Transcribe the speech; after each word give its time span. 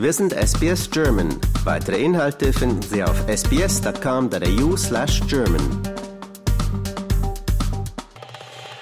Wir 0.00 0.12
sind 0.14 0.32
SBS 0.32 0.90
German. 0.90 1.28
Weitere 1.62 2.02
Inhalte 2.02 2.54
finden 2.54 2.80
Sie 2.80 3.04
auf 3.04 3.28
sbs.com.au/german. 3.28 5.60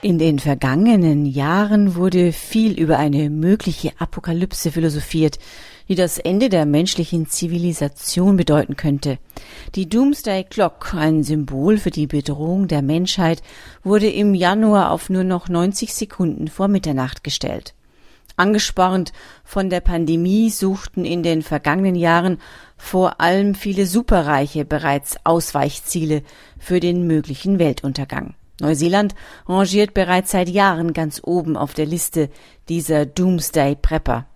In 0.00 0.18
den 0.18 0.38
vergangenen 0.38 1.26
Jahren 1.26 1.96
wurde 1.96 2.32
viel 2.32 2.80
über 2.80 2.96
eine 2.96 3.28
mögliche 3.28 3.92
Apokalypse 3.98 4.72
philosophiert, 4.72 5.38
die 5.86 5.96
das 5.96 6.16
Ende 6.16 6.48
der 6.48 6.64
menschlichen 6.64 7.28
Zivilisation 7.28 8.38
bedeuten 8.38 8.76
könnte. 8.76 9.18
Die 9.74 9.90
Doomsday 9.90 10.44
Clock, 10.44 10.94
ein 10.94 11.24
Symbol 11.24 11.76
für 11.76 11.90
die 11.90 12.06
Bedrohung 12.06 12.68
der 12.68 12.80
Menschheit, 12.80 13.42
wurde 13.84 14.08
im 14.08 14.34
Januar 14.34 14.90
auf 14.90 15.10
nur 15.10 15.24
noch 15.24 15.50
90 15.50 15.92
Sekunden 15.92 16.48
vor 16.48 16.68
Mitternacht 16.68 17.22
gestellt. 17.22 17.74
Angespornt 18.36 19.12
von 19.44 19.70
der 19.70 19.80
Pandemie 19.80 20.50
suchten 20.50 21.04
in 21.04 21.22
den 21.22 21.42
vergangenen 21.42 21.94
Jahren 21.94 22.38
vor 22.76 23.20
allem 23.20 23.54
viele 23.54 23.86
Superreiche 23.86 24.64
bereits 24.64 25.16
Ausweichziele 25.24 26.22
für 26.58 26.80
den 26.80 27.06
möglichen 27.06 27.58
Weltuntergang. 27.58 28.34
Neuseeland 28.60 29.14
rangiert 29.46 29.94
bereits 29.94 30.30
seit 30.30 30.48
Jahren 30.48 30.92
ganz 30.92 31.20
oben 31.24 31.56
auf 31.56 31.74
der 31.74 31.86
Liste 31.86 32.30
dieser 32.68 33.06
Doomsday 33.06 33.76
Prepper. 33.76 34.26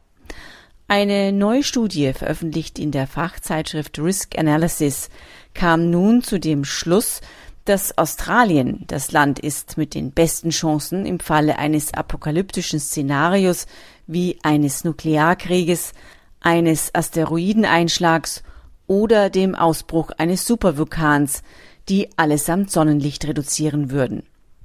Eine 0.88 1.33
neue 1.33 1.64
Studie, 1.64 2.12
veröffentlicht 2.12 2.78
in 2.78 2.92
der 2.92 3.08
Fachzeitschrift 3.08 3.98
Risk 3.98 4.38
Analysis, 4.38 5.10
kam 5.52 5.91
nun 5.91 6.22
zu 6.22 6.38
dem 6.38 6.64
Schluss, 6.64 7.22
dass 7.69 7.98
Australien 7.98 8.84
das 8.87 9.12
Land 9.12 9.38
ist 9.38 9.77
mit 9.77 9.95
den 9.95 10.12
besten 10.12 10.51
Chancen 10.51 11.05
im 11.05 11.20
Falle 11.20 11.59
eines 11.59 11.92
apokalyptischen 11.92 12.80
Szenarios 12.80 13.66
wie 14.06 14.39
eines 14.42 14.84
Nuklearkrieges, 14.84 15.92
eines 16.41 16.94
Asteroideneinschlags 16.94 18.42
oder 18.87 19.31
dem 19.31 19.55
Ausbruch 19.55 20.11
eines 20.17 20.47
Supervulkans, 20.47 21.42
die 21.89 22.09
allesamt 22.17 22.70
Sonnenlicht 22.70 23.27
reduzieren 23.27 23.91
würden. 23.91 24.22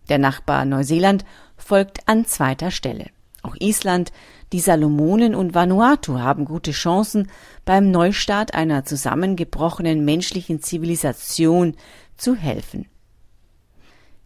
Der 0.10 0.20
Nachbar 0.20 0.66
Neuseeland 0.66 1.26
folgt 1.58 2.08
an 2.08 2.26
zweiter 2.26 2.70
Stelle. 2.70 3.08
Auch 3.44 3.56
Island, 3.60 4.12
die 4.54 4.60
Salomonen 4.60 5.34
und 5.34 5.56
Vanuatu 5.56 6.20
haben 6.20 6.46
gute 6.46 6.72
Chancen, 6.72 7.30
beim 7.66 7.90
Neustart 7.90 8.54
einer 8.54 8.86
zusammengebrochenen 8.86 10.06
menschlichen 10.06 10.62
Zivilisation 10.62 11.76
zu 12.22 12.36
helfen. 12.36 12.88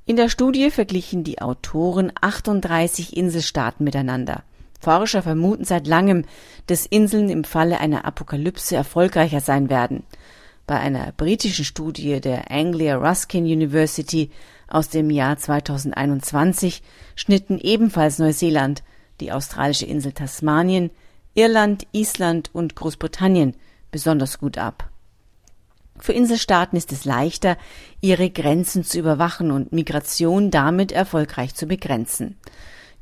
In 0.06 0.18
der 0.18 0.30
Studie 0.30 0.70
verglichen 0.70 1.24
die 1.24 1.42
Autoren 1.42 2.12
38 2.22 3.18
Inselstaaten 3.18 3.84
miteinander. 3.84 4.44
Forscher 4.80 5.24
vermuten 5.24 5.64
seit 5.64 5.88
langem, 5.88 6.26
dass 6.68 6.86
Inseln 6.86 7.30
im 7.30 7.44
Falle 7.44 7.80
einer 7.80 8.06
Apokalypse 8.06 8.76
erfolgreicher 8.76 9.40
sein 9.40 9.70
werden. 9.70 10.04
Bei 10.68 10.80
einer 10.80 11.12
britischen 11.12 11.66
Studie 11.66 12.20
der 12.22 12.52
Anglia 12.52 12.98
Ruskin 12.98 13.46
University 13.46 14.30
aus 14.68 14.90
dem 14.90 15.09
Jahr 15.09 15.38
2021 15.38 16.84
schnitten 17.16 17.58
ebenfalls 17.59 18.20
Neuseeland, 18.20 18.84
die 19.22 19.32
australische 19.32 19.86
Insel 19.86 20.12
Tasmanien, 20.12 20.92
Irland, 21.34 21.88
Island 21.94 22.50
und 22.54 22.76
Großbritannien 22.76 23.56
besonders 23.92 24.38
gut 24.38 24.58
ab. 24.58 24.90
Für 26.00 26.14
Inselstaaten 26.14 26.78
ist 26.78 26.92
es 26.92 27.06
leichter, 27.06 27.58
ihre 28.02 28.30
Grenzen 28.30 28.84
zu 28.84 29.00
überwachen 29.00 29.52
und 29.52 29.72
Migration 29.72 30.52
damit 30.52 30.92
erfolgreich 30.92 31.56
zu 31.56 31.68
begrenzen. 31.68 32.38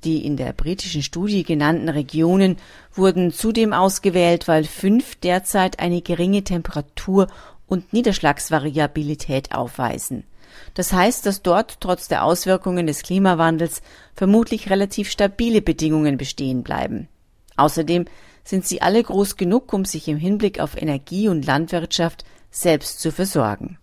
Die 0.03 0.25
in 0.25 0.35
der 0.37 0.53
britischen 0.53 1.01
Studie 1.01 1.43
genannten 1.43 1.89
Regionen 1.89 2.57
wurden 2.93 3.31
zudem 3.31 3.73
ausgewählt, 3.73 4.47
weil 4.47 4.65
fünf 4.65 5.15
derzeit 5.15 5.79
eine 5.79 6.01
geringe 6.01 6.43
Temperatur 6.43 7.27
und 7.67 7.93
Niederschlagsvariabilität 7.93 9.53
aufweisen. 9.53 10.25
Das 10.73 10.93
heißt, 10.93 11.25
dass 11.25 11.41
dort 11.41 11.79
trotz 11.79 12.07
der 12.07 12.23
Auswirkungen 12.23 12.85
des 12.85 13.01
Klimawandels 13.01 13.81
vermutlich 14.13 14.69
relativ 14.69 15.09
stabile 15.09 15.61
Bedingungen 15.61 16.17
bestehen 16.17 16.63
bleiben. 16.63 17.07
Außerdem 17.55 18.05
sind 18.43 18.67
sie 18.67 18.81
alle 18.81 19.01
groß 19.01 19.37
genug, 19.37 19.73
um 19.73 19.85
sich 19.85 20.07
im 20.07 20.17
Hinblick 20.17 20.59
auf 20.59 20.79
Energie 20.79 21.29
und 21.29 21.45
Landwirtschaft 21.45 22.25
selbst 22.53 23.01
zu 23.01 23.11
versorgen. 23.11 23.77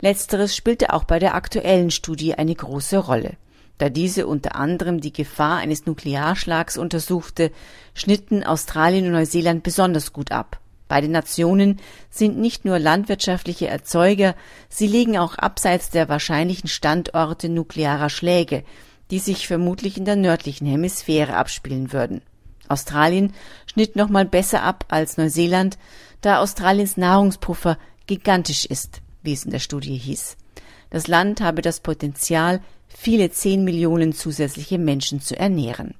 Letzteres 0.00 0.54
spielte 0.54 0.92
auch 0.92 1.04
bei 1.04 1.18
der 1.18 1.34
aktuellen 1.34 1.90
Studie 1.90 2.34
eine 2.34 2.54
große 2.54 2.98
Rolle. 2.98 3.36
Da 3.78 3.88
diese 3.88 4.26
unter 4.26 4.56
anderem 4.56 5.00
die 5.00 5.12
Gefahr 5.12 5.58
eines 5.58 5.86
Nuklearschlags 5.86 6.76
untersuchte, 6.76 7.50
schnitten 7.94 8.42
Australien 8.42 9.06
und 9.06 9.12
Neuseeland 9.12 9.62
besonders 9.62 10.12
gut 10.12 10.32
ab. 10.32 10.60
Beide 10.88 11.08
Nationen 11.08 11.80
sind 12.10 12.38
nicht 12.38 12.64
nur 12.64 12.78
landwirtschaftliche 12.78 13.66
Erzeuger, 13.68 14.34
sie 14.68 14.86
liegen 14.86 15.18
auch 15.18 15.36
abseits 15.36 15.90
der 15.90 16.08
wahrscheinlichen 16.08 16.68
Standorte 16.68 17.48
nuklearer 17.48 18.08
Schläge, 18.08 18.62
die 19.10 19.18
sich 19.18 19.46
vermutlich 19.46 19.98
in 19.98 20.04
der 20.04 20.16
nördlichen 20.16 20.66
Hemisphäre 20.66 21.36
abspielen 21.36 21.92
würden. 21.92 22.22
Australien 22.70 23.32
schnitt 23.66 23.96
nochmal 23.96 24.24
besser 24.24 24.62
ab 24.62 24.84
als 24.88 25.16
Neuseeland, 25.16 25.78
da 26.20 26.40
Australiens 26.40 26.96
Nahrungspuffer 26.96 27.78
gigantisch 28.06 28.64
ist, 28.64 29.00
wie 29.22 29.32
es 29.32 29.44
in 29.44 29.50
der 29.50 29.58
Studie 29.58 29.96
hieß. 29.96 30.36
Das 30.90 31.08
Land 31.08 31.40
habe 31.40 31.62
das 31.62 31.80
Potenzial, 31.80 32.60
viele 32.88 33.30
zehn 33.30 33.64
Millionen 33.64 34.12
zusätzliche 34.12 34.78
Menschen 34.78 35.20
zu 35.20 35.38
ernähren. 35.38 35.94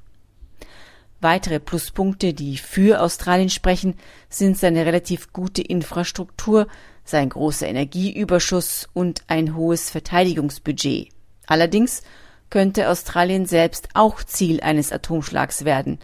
Weitere 1.21 1.60
Pluspunkte, 1.60 2.34
die 2.34 2.59
für 2.59 3.00
Australien 3.00 3.50
sprechen, 3.50 3.94
sind 4.28 4.59
seine 4.59 4.84
relativ 4.84 5.33
gute 5.33 5.62
Infrastruktur, 5.62 6.69
sein 7.04 7.31
großer 7.31 7.66
Energieüberschuss 7.66 8.88
und 8.93 9.22
ein 9.27 9.56
hohes 9.56 9.91
Verteidigungsbudget. 9.91 11.09
Allerdings 11.47 12.03
könnte 12.50 12.91
Australien 12.91 13.47
selbst 13.47 13.88
auch 13.94 14.22
Ziel 14.22 14.60
eines 14.60 14.93
Atomschlags 14.93 15.65
werden, 15.65 15.98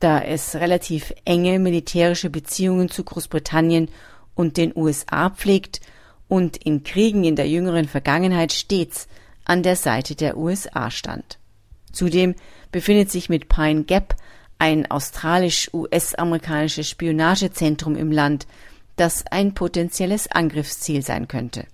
da 0.00 0.20
es 0.20 0.54
relativ 0.56 1.12
enge 1.24 1.58
militärische 1.58 2.30
Beziehungen 2.30 2.90
zu 2.90 3.04
Großbritannien 3.04 3.88
und 4.34 4.56
den 4.56 4.72
USA 4.76 5.30
pflegt 5.30 5.80
und 6.28 6.56
in 6.56 6.82
Kriegen 6.82 7.24
in 7.24 7.36
der 7.36 7.48
jüngeren 7.48 7.88
Vergangenheit 7.88 8.52
stets 8.52 9.08
an 9.44 9.62
der 9.62 9.76
Seite 9.76 10.14
der 10.14 10.36
USA 10.36 10.90
stand. 10.90 11.38
Zudem 11.92 12.34
befindet 12.72 13.10
sich 13.10 13.28
mit 13.28 13.48
Pine 13.48 13.84
Gap 13.84 14.16
ein 14.58 14.90
australisch-US-amerikanisches 14.90 16.88
Spionagezentrum 16.88 17.96
im 17.96 18.10
Land, 18.10 18.46
das 18.96 19.24
ein 19.30 19.54
potenzielles 19.54 20.30
Angriffsziel 20.30 21.02
sein 21.02 21.28
könnte. 21.28 21.66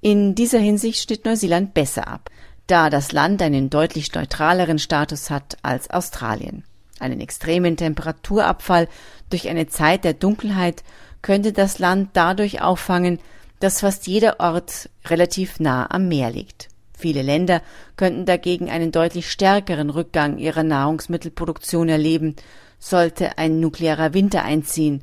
In 0.00 0.34
dieser 0.34 0.58
Hinsicht 0.58 1.00
steht 1.00 1.24
Neuseeland 1.24 1.74
besser 1.74 2.08
ab 2.08 2.30
da 2.66 2.90
das 2.90 3.12
Land 3.12 3.42
einen 3.42 3.70
deutlich 3.70 4.12
neutraleren 4.14 4.78
Status 4.78 5.30
hat 5.30 5.56
als 5.62 5.90
Australien. 5.90 6.64
Einen 6.98 7.20
extremen 7.20 7.76
Temperaturabfall 7.76 8.88
durch 9.30 9.48
eine 9.48 9.66
Zeit 9.66 10.04
der 10.04 10.14
Dunkelheit 10.14 10.82
könnte 11.22 11.52
das 11.52 11.78
Land 11.78 12.10
dadurch 12.14 12.62
auffangen, 12.62 13.18
dass 13.60 13.80
fast 13.80 14.06
jeder 14.06 14.40
Ort 14.40 14.90
relativ 15.06 15.60
nah 15.60 15.90
am 15.90 16.08
Meer 16.08 16.30
liegt. 16.30 16.68
Viele 16.96 17.22
Länder 17.22 17.60
könnten 17.96 18.24
dagegen 18.24 18.70
einen 18.70 18.92
deutlich 18.92 19.30
stärkeren 19.30 19.90
Rückgang 19.90 20.38
ihrer 20.38 20.62
Nahrungsmittelproduktion 20.62 21.88
erleben, 21.88 22.36
sollte 22.78 23.36
ein 23.38 23.60
nuklearer 23.60 24.14
Winter 24.14 24.44
einziehen 24.44 25.02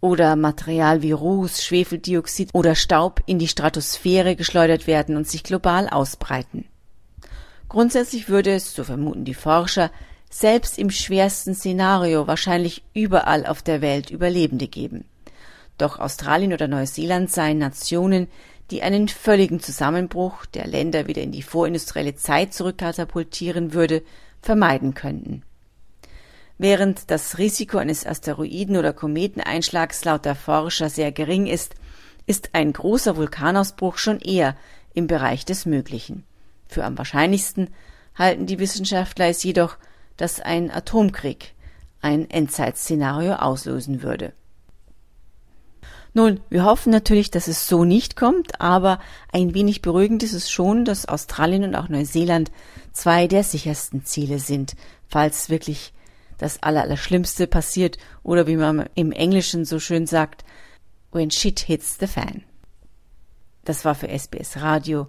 oder 0.00 0.36
Material 0.36 1.02
wie 1.02 1.12
Ruß, 1.12 1.64
Schwefeldioxid 1.64 2.50
oder 2.52 2.74
Staub 2.74 3.22
in 3.26 3.38
die 3.38 3.48
Stratosphäre 3.48 4.36
geschleudert 4.36 4.86
werden 4.86 5.16
und 5.16 5.28
sich 5.28 5.42
global 5.42 5.88
ausbreiten. 5.88 6.66
Grundsätzlich 7.70 8.28
würde 8.28 8.52
es, 8.52 8.74
so 8.74 8.82
vermuten 8.82 9.24
die 9.24 9.32
Forscher, 9.32 9.92
selbst 10.28 10.76
im 10.76 10.90
schwersten 10.90 11.54
Szenario 11.54 12.26
wahrscheinlich 12.26 12.82
überall 12.94 13.46
auf 13.46 13.62
der 13.62 13.80
Welt 13.80 14.10
Überlebende 14.10 14.66
geben. 14.66 15.04
Doch 15.78 16.00
Australien 16.00 16.52
oder 16.52 16.66
Neuseeland 16.66 17.30
seien 17.30 17.58
Nationen, 17.58 18.26
die 18.72 18.82
einen 18.82 19.06
völligen 19.06 19.60
Zusammenbruch 19.60 20.46
der 20.46 20.66
Länder 20.66 21.06
wieder 21.06 21.22
in 21.22 21.30
die 21.30 21.42
vorindustrielle 21.42 22.16
Zeit 22.16 22.54
zurückkatapultieren 22.54 23.72
würde, 23.72 24.02
vermeiden 24.42 24.94
könnten. 24.94 25.44
Während 26.58 27.08
das 27.12 27.38
Risiko 27.38 27.78
eines 27.78 28.04
Asteroiden- 28.04 28.78
oder 28.78 28.92
Kometeneinschlags 28.92 30.04
laut 30.04 30.24
der 30.24 30.34
Forscher 30.34 30.90
sehr 30.90 31.12
gering 31.12 31.46
ist, 31.46 31.76
ist 32.26 32.50
ein 32.52 32.72
großer 32.72 33.16
Vulkanausbruch 33.16 33.96
schon 33.96 34.18
eher 34.18 34.56
im 34.92 35.06
Bereich 35.06 35.44
des 35.44 35.66
Möglichen. 35.66 36.24
Für 36.70 36.84
am 36.84 36.96
wahrscheinlichsten 36.96 37.70
halten 38.14 38.46
die 38.46 38.60
Wissenschaftler 38.60 39.26
es 39.26 39.42
jedoch, 39.42 39.76
dass 40.16 40.40
ein 40.40 40.70
Atomkrieg 40.70 41.54
ein 42.00 42.30
Endzeitszenario 42.30 43.34
auslösen 43.34 44.02
würde. 44.02 44.32
Nun, 46.14 46.40
wir 46.48 46.64
hoffen 46.64 46.92
natürlich, 46.92 47.32
dass 47.32 47.48
es 47.48 47.66
so 47.66 47.84
nicht 47.84 48.14
kommt, 48.14 48.60
aber 48.60 49.00
ein 49.32 49.52
wenig 49.52 49.82
beruhigend 49.82 50.22
ist 50.22 50.32
es 50.32 50.48
schon, 50.48 50.84
dass 50.84 51.06
Australien 51.06 51.64
und 51.64 51.74
auch 51.74 51.88
Neuseeland 51.88 52.52
zwei 52.92 53.26
der 53.26 53.42
sichersten 53.42 54.04
Ziele 54.04 54.38
sind, 54.38 54.76
falls 55.08 55.50
wirklich 55.50 55.92
das 56.38 56.62
Allerschlimmste 56.62 57.48
passiert 57.48 57.98
oder 58.22 58.46
wie 58.46 58.56
man 58.56 58.88
im 58.94 59.10
Englischen 59.10 59.64
so 59.64 59.80
schön 59.80 60.06
sagt, 60.06 60.44
when 61.10 61.32
shit 61.32 61.58
hits 61.58 61.98
the 61.98 62.06
fan. 62.06 62.44
Das 63.64 63.84
war 63.84 63.96
für 63.96 64.08
SBS 64.08 64.58
Radio 64.58 65.08